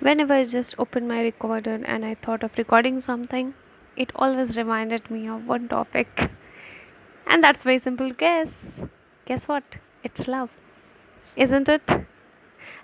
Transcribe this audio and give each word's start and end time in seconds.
Whenever 0.00 0.32
I 0.32 0.44
just 0.44 0.74
opened 0.78 1.08
my 1.08 1.20
recorder 1.22 1.80
and 1.84 2.04
I 2.04 2.14
thought 2.14 2.42
of 2.42 2.56
recording 2.56 3.00
something, 3.00 3.54
it 3.96 4.12
always 4.14 4.56
reminded 4.56 5.10
me 5.10 5.26
of 5.28 5.46
one 5.46 5.68
topic. 5.68 6.30
And 7.26 7.44
that's 7.44 7.62
very 7.62 7.78
simple 7.78 8.12
guess. 8.12 8.80
Guess 9.26 9.48
what? 9.48 9.64
It's 10.02 10.26
love. 10.26 10.50
Isn't 11.36 11.68
it? 11.68 11.82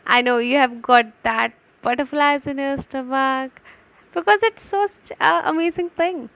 I 0.07 0.21
know 0.21 0.37
you 0.39 0.57
have 0.57 0.83
got 0.83 1.07
that 1.23 1.55
butterflies 1.83 2.47
in 2.47 2.59
your 2.59 2.77
stomach 2.77 3.61
because 4.13 4.43
it's 4.43 4.65
such 4.65 5.13
an 5.19 5.43
amazing 5.47 5.91
thing. 5.91 6.29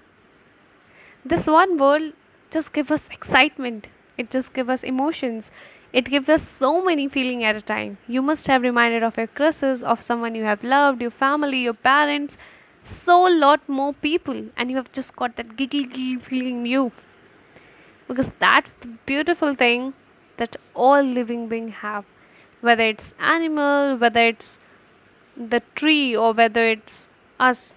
This 1.25 1.47
one 1.47 1.77
word 1.77 2.15
just 2.51 2.73
gives 2.73 2.91
us 2.91 3.09
excitement. 3.11 3.89
It 4.17 4.31
just 4.31 4.55
gives 4.55 4.71
us 4.71 4.83
emotions. 4.83 5.51
It 5.93 6.05
gives 6.05 6.29
us 6.29 6.46
so 6.46 6.84
many 6.84 7.09
feeling 7.09 7.45
at 7.45 7.57
a 7.57 7.62
time. 7.62 7.96
You 8.07 8.21
must 8.21 8.46
have 8.46 8.62
reminded 8.62 9.02
of 9.02 9.16
your 9.16 9.27
crushes, 9.27 9.82
of 9.82 10.03
someone 10.03 10.35
you 10.35 10.44
have 10.44 10.63
loved, 10.63 11.00
your 11.00 11.11
family, 11.11 11.61
your 11.61 11.75
parents, 11.75 12.36
so 12.85 13.22
lot 13.22 13.67
more 13.68 13.94
people, 13.94 14.46
and 14.57 14.71
you 14.71 14.77
have 14.77 14.93
just 14.93 15.16
got 15.16 15.36
that 15.36 15.57
giggly 15.57 15.85
giggly 15.85 16.16
feeling 16.16 16.61
in 16.61 16.66
you. 16.66 16.93
Because 18.07 18.30
that's 18.39 18.72
the 18.75 18.89
beautiful 19.07 19.54
thing 19.54 19.94
that 20.36 20.57
all 20.75 21.03
living 21.03 21.49
beings 21.49 21.75
have. 21.77 22.05
Whether 22.61 22.85
it's 22.85 23.14
animal, 23.18 23.96
whether 23.96 24.21
it's 24.21 24.61
the 25.36 25.63
tree, 25.75 26.16
or 26.16 26.32
whether 26.32 26.66
it's 26.66 27.08
us. 27.39 27.77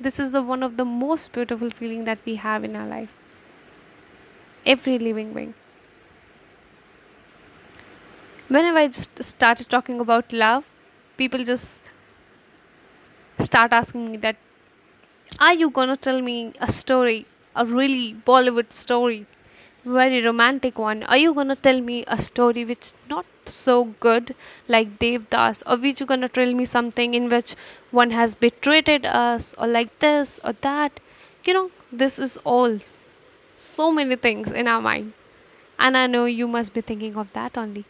This 0.00 0.18
is 0.18 0.32
the 0.32 0.42
one 0.42 0.62
of 0.62 0.76
the 0.76 0.84
most 0.84 1.32
beautiful 1.32 1.70
feeling 1.70 2.04
that 2.04 2.18
we 2.24 2.36
have 2.36 2.64
in 2.64 2.76
our 2.76 2.86
life. 2.86 3.10
Every 4.64 4.98
living 4.98 5.32
being. 5.32 5.54
Whenever 8.54 8.78
I 8.78 8.88
just 8.88 9.22
started 9.24 9.70
talking 9.70 9.98
about 9.98 10.30
love, 10.30 10.64
people 11.16 11.42
just 11.42 11.80
start 13.38 13.72
asking 13.72 14.10
me 14.10 14.18
that 14.18 14.36
are 15.40 15.54
you 15.54 15.70
gonna 15.70 15.96
tell 15.96 16.20
me 16.20 16.52
a 16.60 16.70
story, 16.70 17.24
a 17.56 17.64
really 17.64 18.14
Bollywood 18.26 18.70
story, 18.70 19.24
very 19.84 20.20
romantic 20.22 20.78
one? 20.78 21.02
Are 21.04 21.16
you 21.16 21.32
gonna 21.32 21.56
tell 21.56 21.80
me 21.80 22.04
a 22.06 22.18
story 22.20 22.66
which 22.66 22.92
not 23.08 23.24
so 23.46 23.84
good 24.00 24.34
like 24.68 24.98
Devdas, 24.98 25.62
or 25.66 25.78
which 25.78 26.00
you 26.00 26.06
gonna 26.12 26.28
tell 26.28 26.52
me 26.52 26.66
something 26.66 27.14
in 27.14 27.30
which 27.30 27.54
one 27.90 28.10
has 28.10 28.34
betrayed 28.34 29.06
us, 29.06 29.54
or 29.56 29.66
like 29.66 29.98
this 30.00 30.38
or 30.44 30.52
that? 30.68 31.00
You 31.46 31.54
know, 31.54 31.70
this 31.90 32.18
is 32.18 32.36
all 32.44 32.78
so 33.56 33.90
many 33.90 34.16
things 34.16 34.52
in 34.52 34.68
our 34.68 34.82
mind, 34.82 35.14
and 35.78 35.96
I 35.96 36.06
know 36.06 36.26
you 36.26 36.46
must 36.46 36.74
be 36.74 36.82
thinking 36.82 37.16
of 37.16 37.32
that 37.32 37.56
only. 37.56 37.86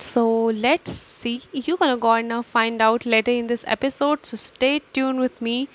So 0.00 0.46
let's 0.46 0.94
see. 0.94 1.42
You're 1.52 1.76
gonna 1.76 1.96
go 1.96 2.12
and 2.12 2.32
uh, 2.32 2.42
find 2.42 2.80
out 2.80 3.04
later 3.04 3.32
in 3.32 3.48
this 3.48 3.64
episode. 3.66 4.24
So 4.26 4.36
stay 4.36 4.80
tuned 4.92 5.18
with 5.18 5.42
me 5.42 5.68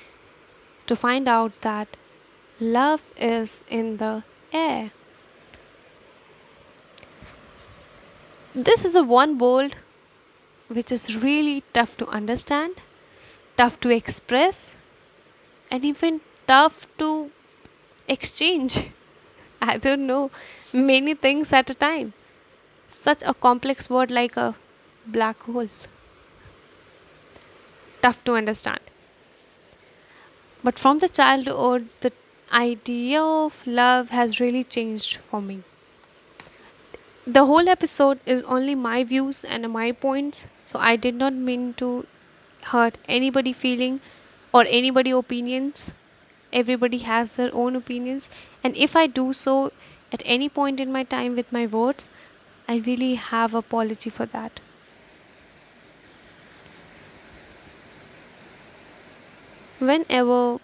to 0.88 0.96
find 0.96 1.28
out 1.28 1.60
that 1.62 1.98
love 2.60 3.02
is 3.18 3.64
in 3.70 3.98
the 3.98 4.24
air. 4.52 4.92
This 8.56 8.86
is 8.86 8.96
a 8.96 9.04
one 9.04 9.38
world 9.38 9.76
which 10.68 10.92
is 10.92 11.16
really 11.16 11.64
tough 11.74 11.98
to 11.98 12.08
understand, 12.08 12.76
tough 13.58 13.80
to 13.82 13.90
express, 13.90 14.76
and 15.70 15.84
even 15.84 16.22
tough 16.48 16.88
to 17.00 17.32
exchange. 18.08 18.86
I 19.62 19.78
don't 19.78 20.08
know, 20.08 20.32
many 20.72 21.14
things 21.16 21.52
at 21.52 21.70
a 21.70 21.74
time. 21.74 22.14
Such 22.94 23.24
a 23.26 23.34
complex 23.34 23.90
word 23.90 24.12
like 24.12 24.38
a 24.38 24.56
black 25.06 25.42
hole. 25.44 25.68
Tough 28.02 28.24
to 28.24 28.36
understand. 28.36 28.80
But 30.64 30.80
from 30.80 31.00
the 31.00 31.10
childhood, 31.10 31.90
the 32.00 32.14
idea 32.52 33.22
of 33.22 33.66
love 33.66 34.10
has 34.10 34.40
really 34.40 34.64
changed 34.64 35.18
for 35.30 35.42
me. 35.42 35.64
The 37.28 37.46
whole 37.46 37.68
episode 37.68 38.20
is 38.26 38.44
only 38.44 38.76
my 38.76 39.04
views 39.04 39.44
and 39.44 39.70
my 39.74 39.92
points, 39.92 40.48
so 40.66 40.80
I 40.80 40.96
did 40.96 41.16
not 41.16 41.34
mean 41.34 41.74
to 41.76 42.06
hurt 42.72 42.98
anybody 43.10 43.54
feeling 43.54 44.02
or 44.54 44.66
anybody 44.68 45.12
opinions. 45.12 45.94
Everybody 46.54 47.00
has 47.00 47.36
their 47.38 47.54
own 47.54 47.76
opinions, 47.76 48.30
and 48.64 48.78
if 48.78 48.96
I 48.96 49.08
do 49.08 49.34
so 49.34 49.72
at 50.12 50.22
any 50.26 50.48
point 50.48 50.80
in 50.80 50.92
my 50.92 51.04
time 51.04 51.36
with 51.36 51.52
my 51.52 51.66
words, 51.66 52.10
I 52.68 52.78
really 52.78 53.16
have 53.16 53.54
apology 53.54 54.10
for 54.10 54.26
that. 54.28 54.60
Whenever 59.80 60.60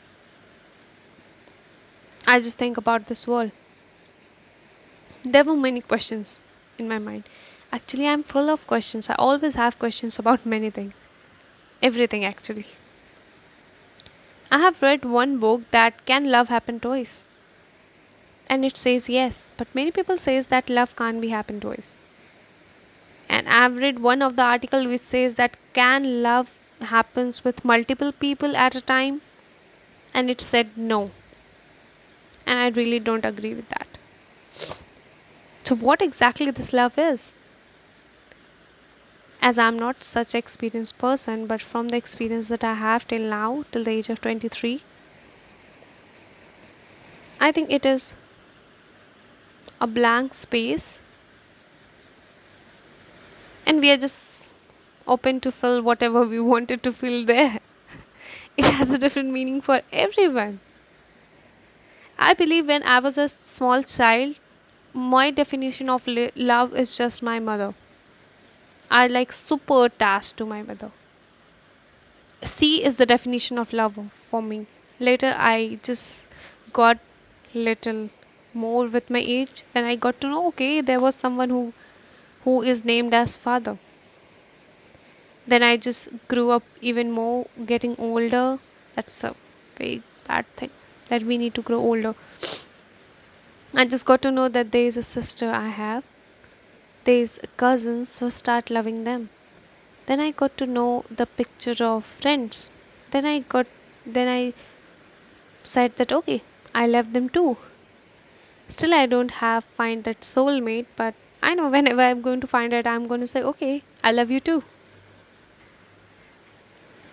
I 2.26 2.40
just 2.40 2.58
think 2.58 2.78
about 2.78 3.08
this 3.08 3.28
world, 3.28 3.52
there 5.24 5.44
were 5.44 5.56
many 5.56 5.82
questions 5.82 6.44
in 6.78 6.88
my 6.88 7.00
mind. 7.00 7.24
Actually, 7.72 8.08
I'm 8.08 8.24
full 8.24 8.50
of 8.50 8.66
questions. 8.66 9.10
I 9.10 9.16
always 9.16 9.56
have 9.56 9.78
questions 9.78 10.18
about 10.18 10.46
many 10.46 10.70
things, 10.70 10.94
everything 11.84 12.24
actually. 12.24 12.66
I 14.52 14.60
have 14.60 14.82
read 14.82 15.06
one 15.06 15.38
book 15.38 15.70
that 15.72 16.06
can 16.06 16.32
love 16.32 16.48
happen 16.48 16.80
twice, 16.80 17.26
and 18.50 18.66
it 18.66 18.76
says 18.76 19.08
yes, 19.08 19.48
but 19.58 19.74
many 19.76 19.92
people 19.92 20.18
says 20.18 20.48
that 20.48 20.70
love 20.70 20.96
can't 20.96 21.22
be 21.22 21.30
happen 21.30 21.60
twice. 21.60 21.98
And 23.30 23.48
I've 23.48 23.76
read 23.76 24.00
one 24.00 24.24
of 24.24 24.36
the 24.36 24.42
article 24.42 24.88
which 24.88 25.02
says 25.02 25.36
that 25.36 25.56
can 25.74 26.24
love 26.24 26.56
happens 26.82 27.44
with 27.44 27.64
multiple 27.64 28.12
people 28.12 28.58
at 28.58 28.76
a 28.76 28.82
time, 28.82 29.22
and 30.14 30.32
it 30.32 30.42
said 30.42 30.76
no, 30.76 31.12
and 32.46 32.58
I 32.58 32.70
really 32.70 33.00
don't 33.00 33.26
agree 33.26 33.54
with 33.54 33.70
that. 33.70 33.88
So, 35.64 35.76
what 35.76 36.02
exactly 36.02 36.50
this 36.50 36.74
love 36.74 36.98
is? 36.98 37.36
As 39.42 39.60
I'm 39.60 39.78
not 39.78 40.04
such 40.04 40.34
experienced 40.34 40.98
person, 40.98 41.46
but 41.46 41.62
from 41.62 41.90
the 41.90 41.98
experience 41.98 42.48
that 42.48 42.64
I 42.64 42.74
have 42.74 43.08
till 43.08 43.22
now, 43.22 43.64
till 43.72 43.84
the 43.84 43.92
age 43.92 44.10
of 44.10 44.20
23, 44.22 44.82
I 47.40 47.52
think 47.52 47.72
it 47.72 47.86
is 47.86 48.16
a 49.82 49.88
blank 49.88 50.34
space 50.34 51.00
and 53.66 53.80
we 53.82 53.90
are 53.92 53.98
just 53.98 54.50
open 55.08 55.40
to 55.42 55.52
fill 55.52 55.82
whatever 55.82 56.28
we 56.28 56.40
wanted 56.40 56.84
to 56.84 56.92
fill 56.94 57.26
there. 57.26 57.60
It 58.58 58.66
has 58.66 58.92
a 58.92 58.98
different 58.98 59.30
meaning 59.32 59.62
for 59.62 59.82
everyone. 59.92 60.60
I 62.20 62.36
believe 62.36 62.68
when 62.68 62.84
I 62.84 63.00
was 63.00 63.18
a 63.18 63.28
small 63.28 63.82
child, 63.82 64.36
my 64.94 65.32
definition 65.32 65.90
of 65.90 66.06
li- 66.06 66.32
love 66.36 66.76
is 66.76 66.96
just 66.96 67.24
my 67.24 67.40
mother. 67.40 67.74
I 68.92 69.08
like 69.08 69.32
super 69.32 69.86
attached 69.86 70.36
to 70.38 70.46
my 70.46 70.62
mother. 70.64 70.92
C 72.44 72.84
is 72.84 72.98
the 72.98 73.06
definition 73.06 73.58
of 73.58 73.72
love 73.72 73.98
for 74.30 74.42
me. 74.42 74.68
Later, 75.00 75.34
I 75.38 75.80
just 75.82 76.26
got 76.74 77.00
little 77.54 78.10
more 78.54 78.88
with 78.88 79.10
my 79.10 79.20
age. 79.20 79.64
Then 79.74 79.84
I 79.84 79.96
got 79.96 80.20
to 80.22 80.28
know 80.28 80.48
okay, 80.48 80.82
there 80.82 81.00
was 81.00 81.16
someone 81.16 81.50
who 81.50 81.74
who 82.44 82.62
is 82.62 82.84
named 82.86 83.14
as 83.14 83.38
father. 83.38 83.78
Then 85.48 85.64
I 85.64 85.78
just 85.78 86.10
grew 86.28 86.52
up 86.52 86.64
even 86.80 87.12
more, 87.12 87.48
getting 87.66 87.96
older. 87.98 88.60
That's 88.96 89.24
a 89.24 89.36
very 89.78 90.02
bad 90.28 90.46
thing 90.56 90.70
that 91.10 91.24
we 91.24 91.38
need 91.38 91.56
to 91.56 91.62
grow 91.62 91.80
older. 91.80 92.16
I 93.74 93.86
just 93.86 94.06
got 94.06 94.22
to 94.24 94.32
know 94.32 94.48
that 94.50 94.72
there 94.72 94.86
is 94.86 94.98
a 94.98 95.04
sister 95.04 95.50
I 95.50 95.68
have, 95.70 96.04
there 97.04 97.18
is 97.18 97.40
cousins, 97.58 98.10
so 98.10 98.30
start 98.30 98.70
loving 98.70 99.04
them. 99.04 99.30
Then 100.08 100.20
I 100.20 100.32
got 100.32 100.58
to 100.58 100.66
know 100.66 101.04
the 101.10 101.28
picture 101.28 101.84
of 101.84 102.06
friends. 102.06 102.72
Then 103.12 103.26
I 103.26 103.40
got, 103.40 103.68
then 104.06 104.28
I 104.28 104.54
said 105.64 105.96
that 105.98 106.12
okay, 106.12 106.42
I 106.74 106.88
love 106.88 107.14
them 107.14 107.30
too. 107.30 107.58
Still, 108.70 108.94
I 108.94 109.06
don't 109.08 109.32
have 109.32 109.66
find 109.66 110.04
that 110.06 110.22
soulmate, 110.22 110.86
but 110.96 111.16
I 111.44 111.56
know 111.56 111.70
whenever 111.70 112.02
I'm 112.02 112.22
going 112.22 112.40
to 112.42 112.48
find 112.48 112.72
it, 112.72 112.88
I'm 112.88 113.08
going 113.08 113.22
to 113.22 113.28
say 113.28 113.42
okay, 113.42 113.84
I 114.04 114.12
love 114.12 114.32
you 114.32 114.40
too. 114.40 114.64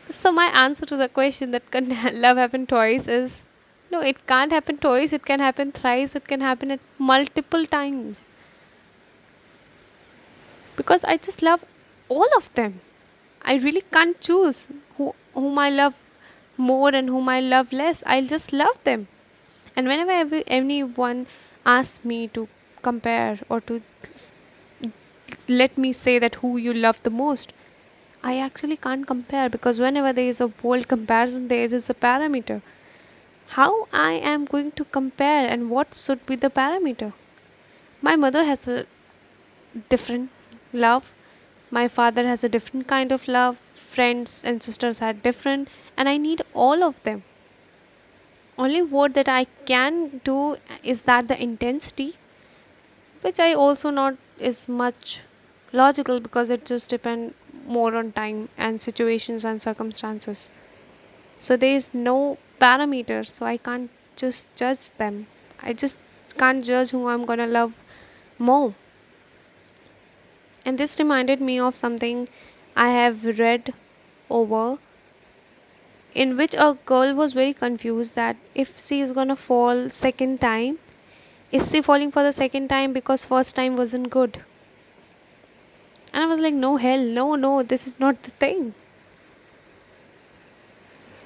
So 0.08 0.30
my 0.30 0.46
answer 0.64 0.86
to 0.86 0.96
the 0.96 1.08
question 1.08 1.50
that 1.50 1.70
can 1.70 1.88
love 2.20 2.36
happen 2.36 2.66
twice 2.66 3.08
is 3.08 3.42
no, 3.90 4.00
it 4.00 4.26
can't 4.26 4.52
happen 4.52 4.78
twice. 4.78 5.12
It 5.12 5.24
can 5.24 5.40
happen 5.40 5.72
thrice. 5.72 6.14
It 6.14 6.26
can 6.28 6.40
happen 6.40 6.70
at 6.70 6.80
multiple 6.98 7.66
times 7.66 8.28
because 10.76 11.04
I 11.04 11.16
just 11.16 11.42
love 11.42 11.64
all 12.08 12.28
of 12.36 12.52
them. 12.54 12.80
I 13.42 13.56
really 13.56 13.82
can't 13.92 14.20
choose 14.20 14.68
who 14.96 15.14
whom 15.34 15.58
I 15.58 15.70
love 15.70 15.94
more 16.56 16.90
and 16.90 17.08
whom 17.08 17.28
I 17.28 17.40
love 17.40 17.72
less. 17.72 18.02
I'll 18.06 18.26
just 18.26 18.52
love 18.52 18.82
them. 18.84 19.08
And 19.76 19.86
whenever 19.86 20.10
every, 20.10 20.42
anyone 20.46 21.26
asks 21.64 22.04
me 22.04 22.28
to 22.28 22.48
compare 22.82 23.38
or 23.48 23.60
to 23.62 23.82
let 25.48 25.76
me 25.76 25.92
say 25.92 26.18
that 26.18 26.36
who 26.36 26.56
you 26.56 26.72
love 26.72 27.02
the 27.02 27.10
most, 27.10 27.52
I 28.22 28.38
actually 28.38 28.76
can't 28.76 29.06
compare 29.06 29.48
because 29.48 29.78
whenever 29.78 30.12
there 30.12 30.28
is 30.28 30.40
a 30.40 30.52
world 30.62 30.88
comparison, 30.88 31.48
there 31.48 31.66
is 31.66 31.90
a 31.90 31.94
parameter. 31.94 32.62
How 33.48 33.86
I 33.92 34.12
am 34.14 34.44
going 34.44 34.72
to 34.72 34.84
compare 34.84 35.46
and 35.46 35.70
what 35.70 35.94
should 35.94 36.24
be 36.26 36.36
the 36.36 36.50
parameter? 36.50 37.12
My 38.02 38.16
mother 38.16 38.44
has 38.44 38.66
a 38.66 38.86
different 39.88 40.30
love, 40.72 41.12
my 41.70 41.86
father 41.88 42.26
has 42.26 42.42
a 42.42 42.48
different 42.48 42.86
kind 42.88 43.12
of 43.12 43.28
love, 43.28 43.60
friends 43.74 44.42
and 44.44 44.62
sisters 44.62 45.00
are 45.02 45.12
different, 45.12 45.68
and 45.96 46.08
I 46.08 46.16
need 46.16 46.42
all 46.54 46.82
of 46.82 47.02
them. 47.02 47.22
Only 48.58 48.82
what 48.82 49.14
that 49.14 49.28
I 49.28 49.44
can 49.66 50.20
do 50.24 50.56
is 50.82 51.02
that 51.02 51.28
the 51.28 51.40
intensity, 51.42 52.16
which 53.20 53.38
I 53.38 53.52
also 53.52 53.90
not 53.90 54.14
is 54.38 54.68
much 54.68 55.20
logical 55.72 56.20
because 56.20 56.50
it 56.50 56.64
just 56.64 56.88
depend 56.90 57.34
more 57.66 57.94
on 57.94 58.12
time 58.12 58.48
and 58.56 58.80
situations 58.80 59.44
and 59.44 59.60
circumstances. 59.60 60.48
So 61.38 61.56
there 61.56 61.74
is 61.74 61.92
no 61.92 62.38
parameter, 62.60 63.26
so 63.26 63.44
I 63.44 63.58
can't 63.58 63.90
just 64.16 64.54
judge 64.56 64.90
them. 64.96 65.26
I 65.62 65.74
just 65.74 65.98
can't 66.38 66.64
judge 66.64 66.90
who 66.90 67.08
I'm 67.08 67.26
gonna 67.26 67.46
love 67.46 67.74
more. 68.38 68.74
And 70.64 70.78
this 70.78 70.98
reminded 70.98 71.40
me 71.40 71.58
of 71.60 71.76
something 71.76 72.28
I 72.74 72.88
have 72.88 73.24
read 73.38 73.74
over 74.30 74.78
in 76.24 76.36
which 76.36 76.54
a 76.66 76.68
girl 76.86 77.14
was 77.14 77.34
very 77.34 77.52
confused 77.52 78.14
that 78.14 78.36
if 78.54 78.78
she 78.80 79.00
is 79.00 79.12
gonna 79.12 79.36
fall 79.36 79.90
second 79.90 80.40
time, 80.40 80.78
is 81.52 81.70
she 81.70 81.82
falling 81.82 82.10
for 82.10 82.22
the 82.22 82.32
second 82.32 82.68
time 82.68 82.92
because 82.94 83.24
first 83.24 83.54
time 83.54 83.76
wasn't 83.76 84.10
good? 84.10 84.42
And 86.12 86.24
I 86.24 86.26
was 86.26 86.40
like, 86.40 86.54
no 86.54 86.76
hell, 86.78 86.98
no, 86.98 87.34
no, 87.34 87.62
this 87.62 87.86
is 87.86 88.00
not 88.00 88.22
the 88.22 88.30
thing. 88.30 88.74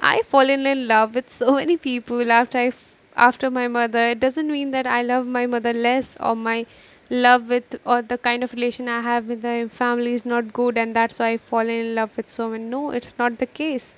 I 0.03 0.23
fallen 0.23 0.67
in 0.67 0.89
love 0.89 1.15
with 1.15 1.31
so 1.31 1.55
many 1.55 1.77
people 1.77 2.33
after 2.33 2.59
I 2.59 2.73
after 3.17 3.51
my 3.51 3.69
mother. 3.69 4.05
It 4.15 4.21
doesn't 4.21 4.51
mean 4.51 4.71
that 4.73 4.87
I 4.87 5.03
love 5.03 5.27
my 5.27 5.47
mother 5.47 5.73
less 5.73 6.17
or 6.19 6.35
my 6.35 6.67
love 7.11 7.49
with 7.49 7.79
or 7.85 8.03
the 8.03 8.19
kind 8.19 8.43
of 8.43 8.53
relation 8.53 8.89
I 8.89 9.01
have 9.03 9.27
with 9.27 9.45
my 9.45 9.69
family 9.69 10.15
is 10.15 10.25
not 10.27 10.53
good 10.53 10.79
and 10.79 10.97
that's 10.97 11.19
why 11.21 11.29
I've 11.29 11.49
fallen 11.55 11.87
in 11.87 11.95
love 11.95 12.17
with 12.17 12.31
so 12.31 12.49
many. 12.49 12.65
No, 12.65 12.91
it's 12.91 13.19
not 13.19 13.39
the 13.39 13.47
case. 13.47 13.95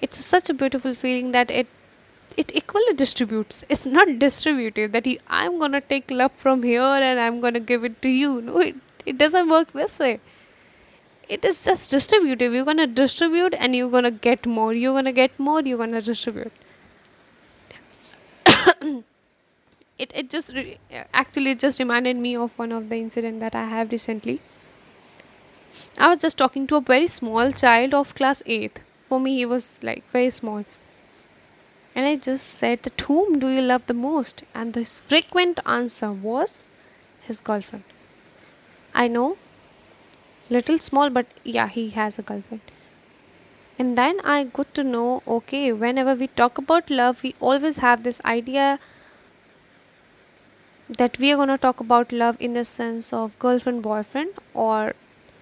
It's 0.00 0.24
such 0.24 0.50
a 0.50 0.54
beautiful 0.54 0.94
feeling 0.94 1.32
that 1.32 1.50
it 1.50 1.66
it 2.36 2.50
equally 2.54 2.92
distributes. 2.94 3.64
It's 3.68 3.86
not 3.86 4.18
distributive 4.18 4.92
that 4.92 5.06
you, 5.06 5.18
I'm 5.26 5.58
gonna 5.58 5.80
take 5.80 6.10
love 6.10 6.32
from 6.32 6.62
here 6.62 6.82
and 6.82 7.18
I'm 7.18 7.40
gonna 7.40 7.60
give 7.60 7.84
it 7.84 8.02
to 8.02 8.08
you. 8.08 8.42
No, 8.42 8.58
it, 8.58 8.76
it 9.06 9.16
doesn't 9.16 9.48
work 9.48 9.72
this 9.72 9.98
way. 9.98 10.20
It 11.28 11.44
is 11.44 11.64
just 11.64 11.90
distributive. 11.90 12.52
You're 12.52 12.64
gonna 12.64 12.86
distribute 12.86 13.54
and 13.54 13.74
you're 13.74 13.90
gonna 13.90 14.10
get 14.10 14.46
more. 14.46 14.72
You're 14.74 14.92
gonna 14.92 15.12
get 15.12 15.38
more. 15.38 15.60
You're 15.62 15.78
gonna 15.78 16.02
distribute. 16.02 16.52
It, 19.98 20.10
it 20.14 20.28
just 20.28 20.54
re- 20.54 20.76
actually 21.14 21.54
just 21.54 21.78
reminded 21.78 22.18
me 22.18 22.36
of 22.36 22.50
one 22.58 22.70
of 22.70 22.90
the 22.90 22.96
incident 22.96 23.40
that 23.40 23.54
i 23.54 23.64
have 23.64 23.90
recently. 23.90 24.42
I 25.96 26.08
was 26.08 26.18
just 26.18 26.36
talking 26.36 26.66
to 26.66 26.76
a 26.76 26.82
very 26.82 27.06
small 27.06 27.50
child 27.50 27.94
of 27.94 28.14
class 28.14 28.42
8th 28.42 28.82
for 29.08 29.20
me 29.20 29.36
he 29.36 29.46
was 29.46 29.78
like 29.82 30.04
very 30.12 30.30
small. 30.30 30.64
And 31.94 32.06
i 32.06 32.14
just 32.16 32.46
said 32.62 32.82
that 32.82 33.00
whom 33.02 33.38
do 33.38 33.48
you 33.48 33.60
love 33.60 33.86
the 33.86 33.94
most? 33.94 34.42
And 34.54 34.74
the 34.74 34.84
frequent 34.84 35.60
answer 35.64 36.12
was 36.12 36.64
his 37.20 37.40
girlfriend. 37.40 37.84
I 38.94 39.08
know 39.08 39.36
little 40.50 40.78
small 40.78 41.10
but 41.10 41.26
yeah 41.44 41.68
he 41.68 41.90
has 41.90 42.18
a 42.18 42.22
girlfriend. 42.22 42.60
And 43.78 43.96
then 43.96 44.20
i 44.24 44.44
got 44.44 44.74
to 44.74 44.84
know 44.84 45.22
okay 45.38 45.72
whenever 45.72 46.14
we 46.14 46.28
talk 46.42 46.58
about 46.58 46.90
love 46.90 47.22
we 47.22 47.34
always 47.40 47.78
have 47.78 48.04
this 48.04 48.20
idea 48.24 48.78
that 50.88 51.18
we 51.18 51.32
are 51.32 51.36
going 51.36 51.48
to 51.48 51.58
talk 51.58 51.80
about 51.80 52.12
love 52.12 52.36
in 52.38 52.52
the 52.52 52.64
sense 52.64 53.12
of 53.12 53.38
girlfriend 53.38 53.82
boyfriend 53.82 54.30
or 54.54 54.94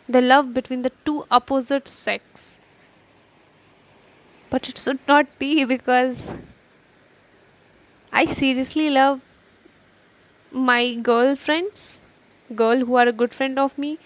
the 0.08 0.22
love 0.22 0.52
between 0.54 0.82
the 0.82 0.92
two 1.04 1.24
opposite 1.30 1.86
sex 1.86 2.60
but 4.54 4.68
it 4.72 4.82
should 4.86 5.04
not 5.12 5.38
be 5.44 5.52
because 5.74 6.26
i 8.22 8.24
seriously 8.40 8.88
love 8.96 9.22
my 10.72 10.82
girlfriends 11.10 11.86
girl 12.62 12.84
who 12.88 13.00
are 13.02 13.08
a 13.08 13.18
good 13.22 13.34
friend 13.40 13.58
of 13.58 13.78
me 13.84 13.98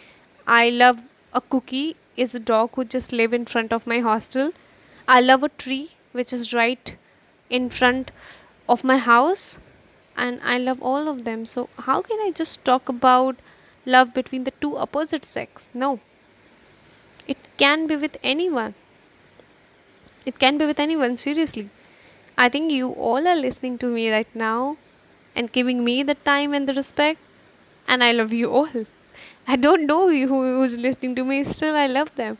I 0.48 0.70
love 0.70 1.02
a 1.34 1.42
cookie 1.42 1.96
is 2.16 2.34
a 2.34 2.40
dog 2.40 2.70
who 2.74 2.84
just 2.86 3.12
live 3.12 3.34
in 3.34 3.44
front 3.44 3.70
of 3.70 3.86
my 3.86 3.98
hostel. 3.98 4.52
I 5.06 5.20
love 5.20 5.42
a 5.42 5.50
tree 5.50 5.90
which 6.12 6.32
is 6.32 6.54
right 6.54 6.96
in 7.50 7.68
front 7.68 8.12
of 8.66 8.82
my 8.82 8.96
house 8.96 9.58
and 10.16 10.40
I 10.42 10.56
love 10.56 10.82
all 10.82 11.06
of 11.06 11.24
them. 11.24 11.44
So 11.44 11.68
how 11.80 12.00
can 12.00 12.18
I 12.20 12.30
just 12.34 12.64
talk 12.64 12.88
about 12.88 13.36
love 13.84 14.14
between 14.14 14.44
the 14.44 14.52
two 14.52 14.78
opposite 14.78 15.26
sex? 15.26 15.68
No. 15.74 16.00
It 17.26 17.36
can 17.58 17.86
be 17.86 17.96
with 17.96 18.16
anyone. 18.22 18.74
It 20.30 20.38
can 20.38 20.58
be 20.58 20.66
with 20.66 20.80
anyone 20.86 21.16
seriously. 21.16 21.68
I 22.36 22.48
think 22.48 22.72
you 22.72 22.90
all 22.92 23.26
are 23.32 23.36
listening 23.36 23.78
to 23.78 23.86
me 23.86 24.10
right 24.10 24.34
now 24.34 24.76
and 25.34 25.52
giving 25.52 25.84
me 25.84 26.02
the 26.02 26.16
time 26.30 26.54
and 26.54 26.68
the 26.68 26.74
respect 26.74 27.20
and 27.88 28.04
I 28.04 28.12
love 28.12 28.32
you 28.32 28.50
all. 28.50 28.84
I 29.48 29.56
don't 29.56 29.86
know 29.86 30.02
who 30.10 30.26
who's 30.26 30.76
listening 30.86 31.14
to 31.16 31.24
me, 31.24 31.42
still 31.44 31.74
I 31.74 31.86
love 31.86 32.14
them 32.16 32.38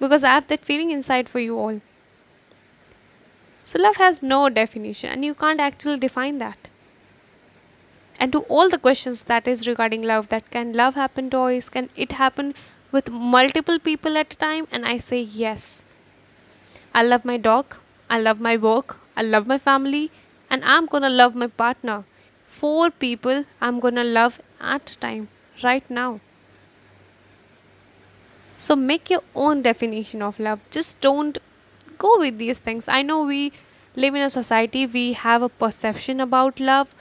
because 0.00 0.24
I 0.24 0.34
have 0.34 0.48
that 0.48 0.64
feeling 0.64 0.90
inside 0.90 1.28
for 1.28 1.40
you 1.40 1.58
all. 1.58 1.80
So, 3.64 3.78
love 3.78 3.96
has 3.96 4.22
no 4.22 4.48
definition, 4.48 5.10
and 5.10 5.24
you 5.24 5.34
can't 5.34 5.60
actually 5.60 5.98
define 5.98 6.38
that. 6.38 6.68
And 8.18 8.32
to 8.32 8.40
all 8.56 8.70
the 8.70 8.78
questions 8.78 9.24
that 9.24 9.46
is 9.46 9.68
regarding 9.68 10.02
love, 10.02 10.28
that 10.28 10.50
can 10.50 10.72
love 10.72 10.94
happen 10.94 11.28
twice? 11.30 11.68
Can 11.68 11.90
it 11.94 12.12
happen 12.12 12.54
with 12.90 13.10
multiple 13.10 13.78
people 13.78 14.16
at 14.16 14.32
a 14.32 14.36
time? 14.36 14.66
And 14.72 14.86
I 14.86 14.96
say 14.96 15.20
yes. 15.20 15.84
I 16.98 17.02
love 17.02 17.24
my 17.24 17.36
dog, 17.36 17.76
I 18.10 18.18
love 18.18 18.40
my 18.40 18.56
work, 18.56 18.96
I 19.16 19.22
love 19.22 19.46
my 19.46 19.56
family, 19.56 20.10
and 20.50 20.64
I'm 20.64 20.86
gonna 20.86 21.08
love 21.08 21.36
my 21.36 21.46
partner. 21.46 22.04
Four 22.46 22.90
people 22.90 23.44
I'm 23.60 23.78
gonna 23.78 24.02
love 24.02 24.40
at 24.60 24.96
time, 25.00 25.28
right 25.62 25.88
now. 25.88 26.18
So 28.56 28.74
make 28.74 29.10
your 29.10 29.22
own 29.36 29.62
definition 29.62 30.22
of 30.22 30.40
love. 30.40 30.58
Just 30.72 31.00
don't 31.00 31.38
go 31.98 32.18
with 32.18 32.38
these 32.38 32.58
things. 32.58 32.88
I 32.88 33.02
know 33.02 33.22
we 33.22 33.52
live 33.94 34.16
in 34.16 34.22
a 34.22 34.30
society, 34.30 34.84
we 34.84 35.12
have 35.12 35.42
a 35.42 35.48
perception 35.48 36.20
about 36.20 36.58
love, 36.58 36.96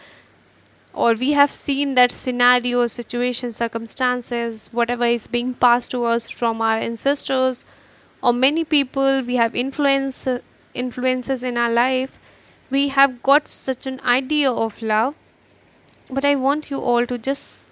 or 0.93 1.13
we 1.13 1.31
have 1.31 1.51
seen 1.51 1.95
that 1.95 2.11
scenario, 2.11 2.85
situation, 2.85 3.51
circumstances, 3.51 4.69
whatever 4.71 5.05
is 5.05 5.25
being 5.25 5.55
passed 5.55 5.89
to 5.97 6.03
us 6.03 6.29
from 6.29 6.61
our 6.61 6.77
ancestors, 6.77 7.65
or 8.21 8.33
many 8.33 8.63
people 8.63 9.21
we 9.21 9.35
have 9.35 9.55
influence 9.55 10.27
influences 10.73 11.43
in 11.43 11.57
our 11.57 11.69
life. 11.71 12.19
We 12.69 12.89
have 12.89 13.23
got 13.23 13.47
such 13.47 13.87
an 13.87 13.99
idea 14.01 14.51
of 14.51 14.81
love, 14.81 15.15
but 16.09 16.25
I 16.25 16.35
want 16.35 16.69
you 16.69 16.79
all 16.79 17.05
to 17.05 17.17
just 17.17 17.69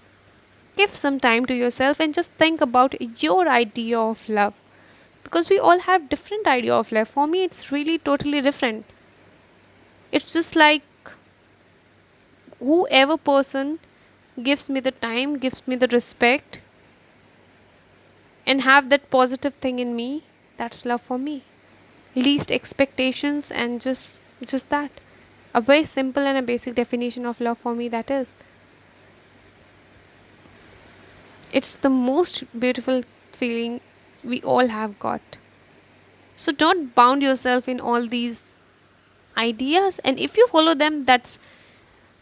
give 0.76 0.96
some 0.96 1.20
time 1.20 1.46
to 1.46 1.56
yourself 1.56 2.00
and 2.00 2.14
just 2.14 2.32
think 2.34 2.62
about 2.62 2.96
your 3.22 3.48
idea 3.48 4.00
of 4.00 4.28
love. 4.30 4.54
Because 5.24 5.50
we 5.50 5.58
all 5.58 5.80
have 5.80 6.10
different 6.10 6.48
idea 6.48 6.74
of 6.74 6.92
love. 6.92 7.08
For 7.10 7.28
me 7.28 7.44
it's 7.44 7.72
really 7.72 7.98
totally 7.98 8.42
different. 8.42 8.86
It's 10.12 10.32
just 10.32 10.56
like 10.56 10.84
whoever 12.60 13.18
person 13.18 13.80
gives 14.42 14.70
me 14.70 14.80
the 14.80 14.92
time 14.92 15.38
gives 15.38 15.66
me 15.68 15.76
the 15.76 15.88
respect 15.88 16.60
and 18.46 18.62
have 18.62 18.90
that 18.90 19.10
positive 19.10 19.56
thing 19.56 19.80
in 19.80 19.96
me 19.96 20.24
that's 20.58 20.86
love 20.86 21.02
for 21.02 21.18
me 21.18 21.44
least 22.16 22.52
expectations 22.52 23.52
and 23.52 23.82
just 23.82 24.22
just 24.46 24.70
that 24.70 24.92
a 25.54 25.62
very 25.62 25.84
simple 25.84 26.24
and 26.24 26.38
a 26.38 26.42
basic 26.42 26.76
definition 26.76 27.26
of 27.26 27.40
love 27.40 27.58
for 27.58 27.76
me 27.76 27.88
that 27.88 28.12
is 28.12 28.30
It's 31.56 31.78
the 31.78 31.90
most 31.90 32.44
beautiful 32.60 33.04
feeling 33.32 33.80
we 34.26 34.42
all 34.42 34.68
have 34.68 35.00
got. 35.00 35.38
So 36.36 36.52
don't 36.52 36.94
bound 36.94 37.22
yourself 37.22 37.70
in 37.70 37.80
all 37.80 38.08
these 38.08 38.56
ideas, 39.38 40.00
and 40.00 40.20
if 40.20 40.36
you 40.36 40.48
follow 40.48 40.74
them, 40.74 41.06
that's 41.06 41.40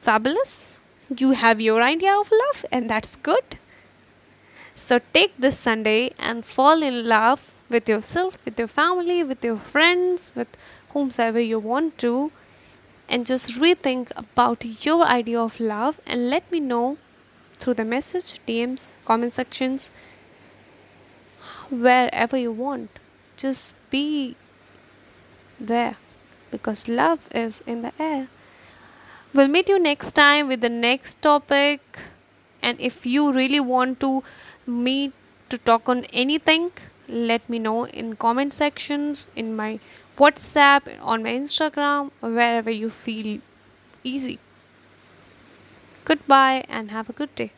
fabulous. 0.01 0.79
You 1.17 1.31
have 1.31 1.59
your 1.59 1.81
idea 1.81 2.13
of 2.15 2.31
love, 2.31 2.63
and 2.71 2.89
that's 2.89 3.15
good. 3.15 3.57
So 4.75 4.99
take 5.13 5.35
this 5.37 5.57
Sunday 5.57 6.13
and 6.19 6.45
fall 6.45 6.83
in 6.83 7.07
love 7.07 7.52
with 7.73 7.89
yourself, 7.89 8.37
with 8.45 8.57
your 8.57 8.67
family, 8.69 9.23
with 9.23 9.43
your 9.43 9.57
friends, 9.57 10.31
with 10.35 10.57
whomsoever 10.91 11.39
you 11.39 11.59
want 11.59 11.97
to, 11.97 12.31
and 13.09 13.25
just 13.25 13.55
rethink 13.63 14.11
about 14.15 14.85
your 14.85 15.05
idea 15.05 15.39
of 15.39 15.59
love 15.59 15.99
and 16.05 16.29
let 16.29 16.49
me 16.51 16.59
know 16.59 16.97
through 17.59 17.73
the 17.73 17.85
message, 17.85 18.39
DMs, 18.47 18.97
comment 19.05 19.33
sections 19.33 19.91
wherever 21.69 22.37
you 22.37 22.51
want. 22.51 22.99
Just 23.35 23.75
be 23.89 24.35
there 25.59 25.97
because 26.51 26.87
love 26.87 27.27
is 27.33 27.61
in 27.65 27.81
the 27.81 27.91
air. 27.99 28.27
We'll 29.33 29.47
meet 29.47 29.67
you 29.67 29.79
next 29.79 30.11
time 30.11 30.47
with 30.47 30.61
the 30.61 30.69
next 30.69 31.21
topic. 31.21 31.81
And 32.61 32.79
if 32.79 33.05
you 33.05 33.31
really 33.33 33.59
want 33.59 33.99
to 34.01 34.23
meet 34.67 35.13
to 35.49 35.57
talk 35.57 35.89
on 35.89 36.05
anything, 36.05 36.71
let 37.07 37.49
me 37.49 37.59
know 37.59 37.85
in 37.87 38.15
comment 38.15 38.53
sections, 38.53 39.27
in 39.35 39.55
my 39.55 39.79
WhatsApp, 40.17 40.81
on 41.01 41.23
my 41.23 41.31
Instagram, 41.31 42.11
wherever 42.19 42.69
you 42.69 42.89
feel 42.89 43.39
easy. 44.03 44.39
Goodbye 46.05 46.65
and 46.69 46.91
have 46.91 47.09
a 47.09 47.13
good 47.13 47.33
day. 47.35 47.51